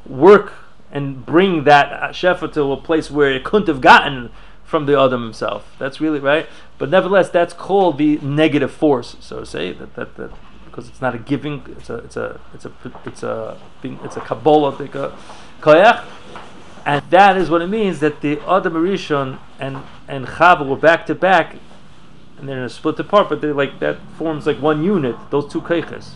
[0.06, 0.52] work
[0.92, 4.30] and bring that shefa to a place where it couldn't have gotten
[4.64, 5.74] from the Adam himself.
[5.78, 6.46] That's really right.
[6.78, 9.72] But nevertheless, that's called the negative force, so to say.
[9.72, 10.30] That that, that
[10.70, 11.62] because it's not a giving.
[11.76, 12.72] It's a it's a it's a
[13.04, 14.72] it's a it's a kabbalah
[15.60, 16.04] koyach,
[16.86, 21.06] and that is what it means that the Adam Rishon and and Chava were back
[21.06, 21.56] to back,
[22.38, 25.16] and they're split apart, but they're like that forms like one unit.
[25.30, 26.12] Those two keiches,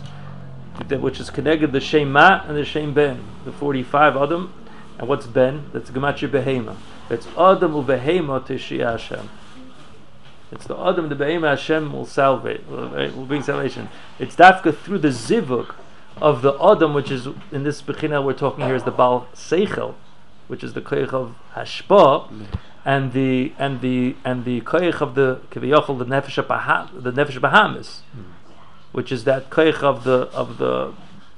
[0.89, 4.53] which is connected the Shem Mah and the Shem Ben, the forty-five Adam,
[4.97, 5.69] and what's Ben?
[5.73, 6.75] That's Gematria Behema.
[7.09, 9.29] That's Adam ubehema Tishia Hashem.
[10.51, 13.89] It's the Adam, the Behema Hashem will salvate, will bring salvation.
[14.19, 15.73] It's dafka through the zivug
[16.21, 19.95] of the Adam, which is in this Bechina we're talking here is the Baal Seichel,
[20.47, 22.29] which is the Koich of Hashpa,
[22.85, 27.39] and the and the and the Koich of the Kiviyachol, the Nefesh Baham, the Nefesh
[27.39, 28.01] Bahamis,
[28.91, 30.93] which is that Koich of the of the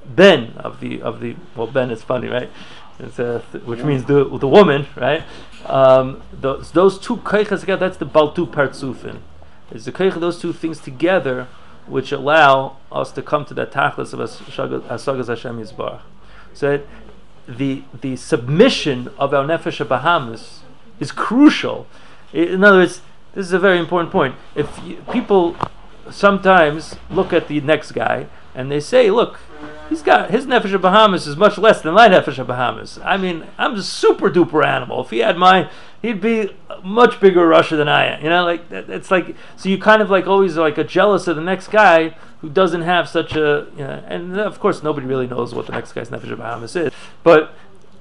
[0.05, 2.49] Ben of the of the well Ben is funny right
[2.97, 5.23] which means the the woman, right?
[5.67, 9.19] Um, those, those two keichas together, that's the baltu partsufin.
[9.69, 11.47] It's the keich those two things together
[11.87, 16.01] which allow us to come to that tachlis of Asagas Hashem Yisbarach.
[16.53, 16.81] So
[17.47, 20.59] the the submission of our nefesh Bahamis
[20.99, 21.87] is crucial.
[22.33, 23.01] In other words,
[23.33, 24.35] this is a very important point.
[24.55, 25.55] If you, people
[26.09, 29.39] sometimes look at the next guy and they say, "Look,
[29.89, 33.03] He's got his nefesh Bahamis is much less than my nefesh Bahamis.
[33.05, 35.03] I mean, I'm a super duper animal.
[35.03, 35.69] If he had mine,
[36.01, 38.23] he'd be much bigger rasha than I am.
[38.23, 41.35] You know, like it's like so you kind of like always like a jealous of
[41.35, 43.67] the next guy who doesn't have such a.
[43.77, 46.75] You know, and uh, of course nobody really knows what the next guy's nefesh Bahamis
[46.75, 46.93] is.
[47.23, 47.53] But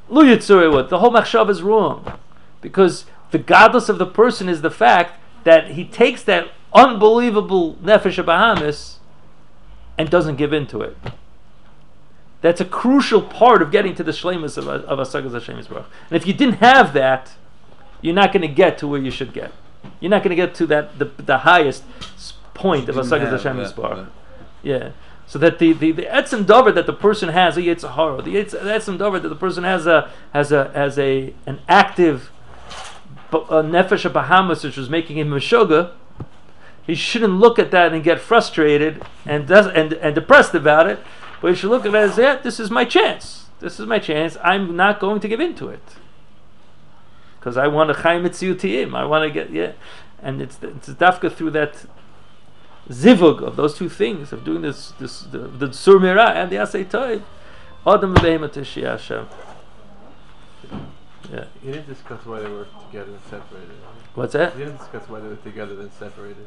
[0.09, 0.25] lu
[0.70, 2.18] what the whole machshav is wrong
[2.61, 8.22] because the gadlus of the person is the fact that he takes that unbelievable nefesh
[8.25, 8.96] Bahamis
[9.99, 10.96] and doesn't give in to it.
[12.40, 15.87] That's a crucial part of getting to the shlemus of, of Asagas Hashem Yisbarach.
[16.11, 17.33] And if you didn't have that,
[18.01, 19.53] you're not going to get to where you should get.
[20.01, 21.85] You're not going to get to that the, the highest
[22.55, 24.09] point of Asagas Hashem Yisbarach.
[24.62, 24.90] Yeah.
[25.27, 28.37] So that the the, the etzem dover that the person has a yetzer hara, the
[28.37, 32.31] etzem dover that the person has a has a has a an active
[33.33, 35.92] a nefesh Bahamis which was making him a shoga,
[36.87, 41.01] he shouldn't look at that and get frustrated and does and, and depressed about it
[41.40, 43.46] but if you should look at it this is my chance.
[43.61, 44.37] This is my chance.
[44.42, 45.83] I'm not going to give in to it.
[47.38, 48.94] Because I want to chaim mitziyutiyim.
[48.94, 49.72] I want to get, yeah.
[50.22, 51.87] And it's, it's dafka through that
[52.88, 56.57] zivug of those two things, of doing this, this the, the sur mira and the
[56.57, 57.22] asay toiv.
[57.87, 59.29] Adam v'behemat Hashem.
[61.33, 61.44] Yeah.
[61.62, 63.77] You didn't discuss why they were together and separated.
[64.14, 64.57] What's that?
[64.57, 66.46] You didn't discuss why they were together and separated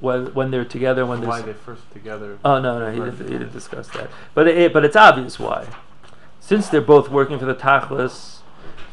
[0.00, 2.38] when, when they're together when why they first together.
[2.44, 4.10] Oh no, no, he didn't, he didn't discuss that.
[4.34, 5.66] But it, but it's obvious why,
[6.40, 8.38] since they're both working for the tachlis,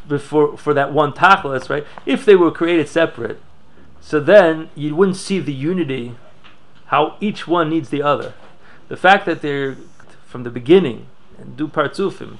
[0.07, 1.85] before for that one tachlis, right?
[2.05, 3.39] If they were created separate,
[4.01, 6.15] so then you wouldn't see the unity,
[6.87, 8.33] how each one needs the other.
[8.89, 9.77] The fact that they're
[10.25, 12.37] from the beginning and do partsufim,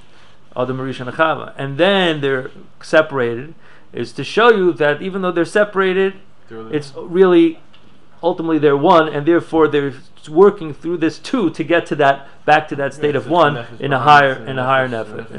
[0.56, 2.50] Adam Marish and Chava, and then they're
[2.82, 3.54] separated,
[3.92, 6.14] is to show you that even though they're separated,
[6.50, 7.60] it's really
[8.24, 9.94] ultimately they're one, and therefore they're
[10.28, 13.66] working through this two to get to that back to that state yeah, of one
[13.78, 15.30] in a higher in a higher nefesh.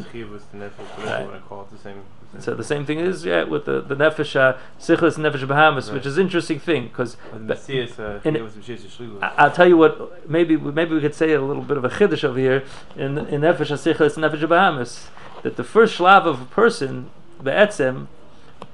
[2.38, 5.94] So the same thing is yeah with the the nefesh uh, nefesh bahamis, right.
[5.96, 11.16] which is an interesting thing because uh, I'll tell you what maybe maybe we could
[11.16, 12.64] say a little bit of a chiddush over here
[12.96, 15.08] in in nefesh sichlis nefesh bahamis
[15.44, 17.10] that the first shlav of a person
[17.42, 18.08] the etzem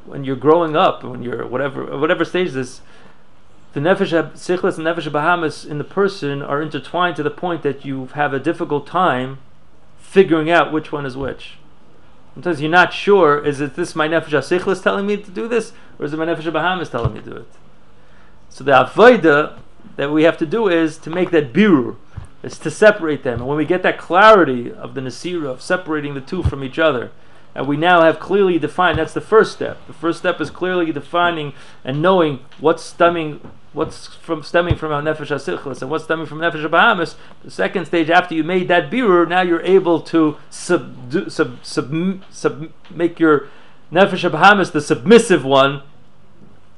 [0.06, 2.82] when you're growing up when you're whatever whatever stage this
[3.74, 7.86] the nefesh sichlis and nefesh bahamis in the person are intertwined to the point that
[7.86, 9.40] you have a difficult time
[9.98, 11.58] figuring out which one is which.
[12.34, 15.74] Sometimes you're not sure: is it this my nefesh sichlis telling me to do this,
[15.98, 17.48] or is it my nefesh bahamis telling me to do it?
[18.50, 19.60] So the avodah
[19.96, 21.96] that we have to do is to make that birur,
[22.44, 23.40] is to separate them.
[23.40, 26.78] And when we get that clarity of the nasira of separating the two from each
[26.78, 27.12] other,
[27.54, 28.98] and we now have clearly defined.
[28.98, 29.86] That's the first step.
[29.88, 31.54] The first step is clearly defining
[31.84, 33.42] and knowing what's stemming,
[33.74, 37.16] what's from stemming from our nefesh hasichlis and what's stemming from nefesh bahamis.
[37.44, 42.72] The second stage, after you made that birur, now you're able to sub, sub, sub,
[42.90, 43.48] make your
[43.92, 45.84] nefesh bahamis the submissive one.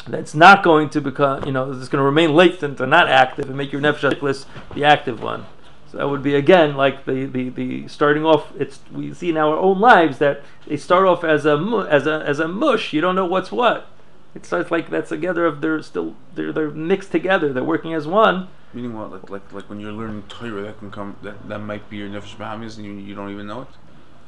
[0.06, 3.48] That's not going to become, you know, it's going to remain latent and not active,
[3.48, 5.46] and make your nefesh hasichlis the active one.
[5.91, 8.52] So that would be again like the, the, the starting off.
[8.60, 11.56] It's we see in our own lives that they start off as a
[11.89, 12.94] as a as a mush.
[12.94, 13.88] You don't know what's what.
[14.36, 15.46] It starts like that's together.
[15.46, 17.54] Of they're still they're they're mixed together.
[17.54, 18.48] They're working as one.
[18.74, 19.12] Meaning what?
[19.12, 21.18] Like like like when you're learning Torah, that can come.
[21.22, 23.68] That, that might be your nefesh bahamis, and you, you don't even know it.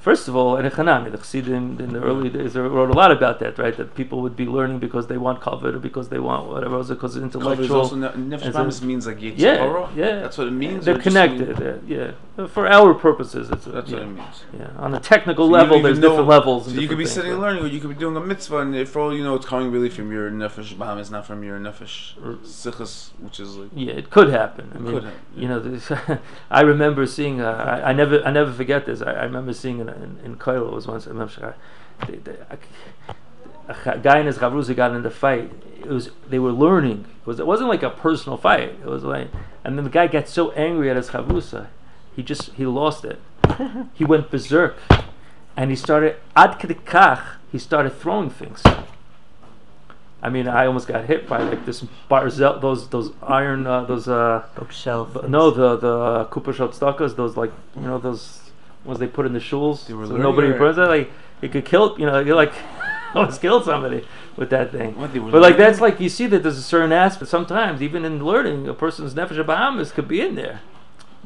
[0.05, 3.11] First of all, in Echanami, the Chassidim in the early days they wrote a lot
[3.11, 3.75] about that, right?
[3.75, 6.89] That people would be learning because they want koved or because they want whatever, else,
[6.89, 7.79] because it's intellectual.
[7.79, 9.37] also ne- nefesh means like Yetzirah.
[9.39, 10.19] yeah, yeah.
[10.19, 10.85] That's what it means.
[10.85, 11.57] They're connected.
[11.59, 13.97] mean- yeah, for our purposes, it's That's yeah.
[13.97, 14.43] what it means.
[14.59, 16.61] Yeah, on a technical So level, there's know- different levels.
[16.67, 18.75] So you could be sitting and learning, or you could be doing a mitzvah, and
[18.75, 21.57] if for all you know, it's coming really from your nefesh bahamis, not from your
[21.59, 21.95] nefesh
[22.43, 23.71] sichas, which is like.
[23.73, 24.71] Yeah, it could happen.
[24.75, 25.91] I mean, could happen, you know, this,
[26.51, 27.41] I remember seeing.
[27.41, 29.01] Uh, I, I never, I never forget this.
[29.01, 31.07] I, I remember seeing in in, in Koilo was once.
[31.07, 31.55] I remember
[32.07, 32.37] they, they,
[33.67, 35.51] a, guy and his chavrusa got in a fight.
[35.79, 37.05] It was they were learning.
[37.21, 38.75] It was it wasn't like a personal fight.
[38.81, 39.29] It was like,
[39.63, 41.67] and then the guy got so angry at his chavrusa,
[42.15, 43.19] he just he lost it.
[43.93, 44.77] he went berserk,
[45.55, 47.23] and he started ad kach.
[47.51, 48.61] He started throwing things.
[50.21, 54.07] I mean, I almost got hit by like this barzel, those those iron, uh, those
[54.07, 55.27] uh, Bookshelf.
[55.27, 58.44] no, the the Cooper stakas, those like you know those
[58.85, 59.87] ones they put in the shuls.
[59.87, 60.77] So nobody or- it.
[60.77, 61.11] Like
[61.41, 62.53] you could kill, you know, you like
[63.13, 64.05] almost killed somebody
[64.35, 64.95] with that thing.
[64.99, 67.29] What, But like that's like you see that there's a certain aspect.
[67.29, 70.61] Sometimes even in learning, a person's nefesh bahamis could be in there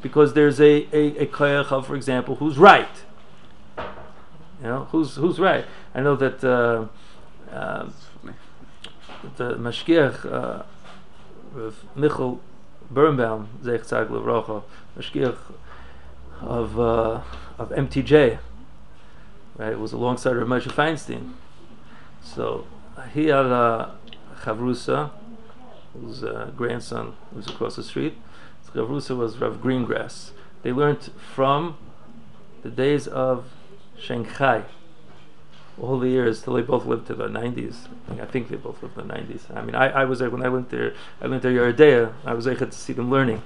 [0.02, 2.88] because there's a a, a for example, who's right.
[3.78, 5.66] You know, who's who's right.
[5.94, 6.44] I know that.
[6.44, 6.88] Uh,
[7.52, 8.36] um, funny.
[9.38, 10.64] the mashgiach uh,
[11.96, 12.40] Michal
[12.94, 14.64] Barenbaum, Zeich Tzag Levrocha,
[14.98, 15.38] mashgiach
[16.42, 17.22] of uh,
[17.60, 18.40] of MTJ,
[19.58, 19.74] right?
[19.74, 21.34] It was alongside Rav Moshe Feinstein.
[22.24, 22.66] So
[23.14, 23.96] he had a
[24.42, 25.12] chavrusa,
[25.94, 28.16] whose uh, grandson was across the street.
[28.62, 30.32] His chavrusa was Rav Greengrass.
[30.64, 31.78] They learned from
[32.64, 33.46] the days of
[33.98, 34.64] Shanghai
[35.82, 37.88] all the years till they both lived to the 90s.
[38.20, 39.56] I think, they both lived in the 90s.
[39.56, 40.94] I mean, I, I was there when I went there.
[41.22, 42.14] I went there Yeridea.
[42.26, 43.42] I was able to see them learning,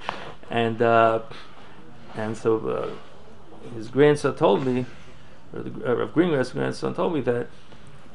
[0.50, 1.20] and uh,
[2.16, 2.90] and so uh,
[3.74, 4.86] his grandson told me,
[5.52, 7.48] or the uh, Rav Greengrass grandson told me that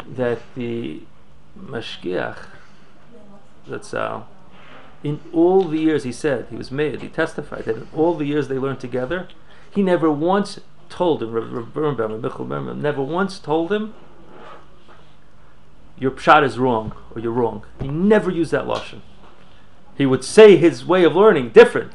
[0.07, 1.01] that the
[1.59, 2.37] mashgiach,
[3.67, 4.23] that's uh,
[5.03, 7.01] in all the years he said he was made.
[7.01, 9.27] He testified that in all the years they learned together,
[9.71, 12.45] he never once told him, Rav Michal
[12.75, 13.93] never once told him,
[15.97, 17.65] your pshat is wrong, or you're wrong.
[17.81, 19.01] He never used that lashon.
[19.97, 21.93] He would say his way of learning different.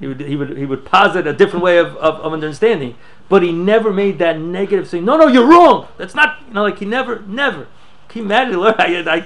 [0.00, 2.96] He would, he would, he would posit a different way of, of, of understanding,
[3.28, 5.86] but he never made that negative saying, no, no, you're wrong.
[5.98, 7.68] That's not, you know, like he never, never.
[8.08, 8.60] Can you imagine?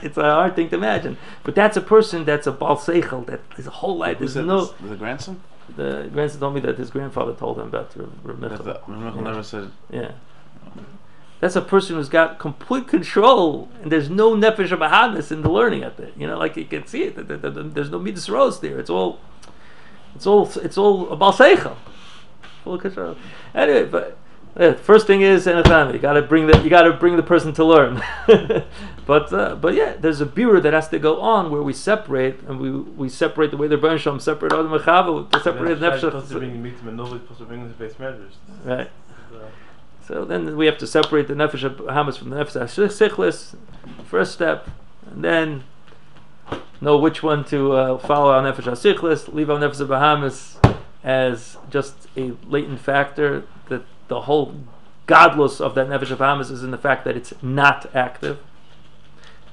[0.04, 1.16] It's a hard thing to imagine.
[1.42, 4.66] But that's a person that's a bal seichel, that his whole life, Who's there's no,
[4.66, 5.40] The grandson?
[5.76, 8.64] the grandson told me that his grandfather told him about That Michal.
[8.64, 9.70] the, never said.
[9.90, 10.12] Yeah.
[11.40, 15.84] That's a person who's got complete control, and there's no nefesh bahamis in the learning
[15.84, 16.12] of it.
[16.16, 17.14] You know, like you can see it.
[17.14, 18.78] th- th- th- There's no midas rose there.
[18.80, 19.20] It's all,
[20.14, 21.76] it's all, it's all a balseichel.
[23.54, 24.18] Anyway, but
[24.58, 25.92] yeah, first thing is enechami.
[25.94, 28.02] You got to bring the, you got to bring the person to learn.
[29.06, 32.40] but uh, but yeah, there's a birur that has to go on where we separate,
[32.42, 36.00] and we we separate the way the Shalom separate Adam and Chava, to separate That's
[36.00, 36.38] supposed to nefesh.
[36.38, 38.34] bring meet and nobody's supposed to bring his base measures.
[38.64, 38.90] Right.
[39.32, 39.38] Uh,
[40.06, 43.54] So then we have to separate the nefesh of Hamas from the nefesh sichlis.
[44.06, 44.68] First step,
[45.10, 45.64] and then
[46.80, 50.56] know which one to uh, follow our nefesh sichlis, leave our nefesh Bahamis
[51.02, 53.44] as just a latent factor.
[53.68, 54.54] That the whole
[55.06, 58.38] gadlus of that nefesh Bahamis is in the fact that it's not active.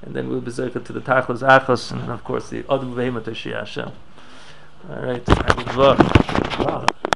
[0.02, 2.86] And then we'll be zirka to the tachlis achos, and then of course the other
[2.86, 3.92] behemoth Hashem.
[4.88, 7.15] All right, I would love.